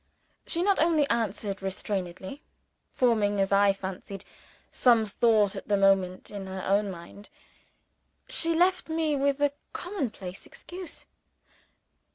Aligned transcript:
She 0.47 0.63
not 0.63 0.79
only 0.79 1.07
answered 1.11 1.61
restrainedly 1.61 2.41
(forming, 2.89 3.39
as 3.39 3.51
I 3.51 3.71
fancied, 3.71 4.25
some 4.71 5.05
thought 5.05 5.55
at 5.55 5.67
the 5.67 5.77
moment 5.77 6.31
in 6.31 6.47
her 6.47 6.63
own 6.65 6.89
mind) 6.89 7.29
she 8.27 8.55
left 8.55 8.89
me, 8.89 9.15
with 9.15 9.39
a 9.39 9.53
commonplace 9.73 10.47
excuse. 10.47 11.05